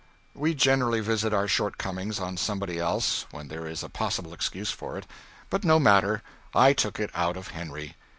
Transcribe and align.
We 0.33 0.55
generally 0.55 0.99
visit 0.99 1.31
our 1.31 1.47
shortcomings 1.47 2.19
on 2.19 2.35
somebody 2.35 2.79
else 2.79 3.27
when 3.29 3.49
there 3.49 3.67
is 3.67 3.83
a 3.83 3.87
possible 3.89 4.33
excuse 4.33 4.71
for 4.71 4.97
it 4.97 5.05
but 5.51 5.63
no 5.63 5.79
matter, 5.79 6.23
I 6.55 6.73
took 6.73 6.99
it 6.99 7.11
out 7.13 7.37
of 7.37 7.49
Henry. 7.49 7.95